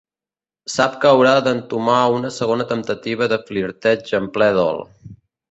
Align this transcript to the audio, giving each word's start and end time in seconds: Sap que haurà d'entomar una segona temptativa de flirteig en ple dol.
Sap 0.75 0.95
que 1.03 1.09
haurà 1.09 1.33
d'entomar 1.47 1.97
una 2.15 2.31
segona 2.39 2.67
temptativa 2.73 3.29
de 3.35 3.39
flirteig 3.51 4.17
en 4.23 4.33
ple 4.39 4.51
dol. 4.59 4.85